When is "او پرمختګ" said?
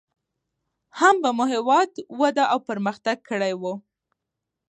2.51-3.17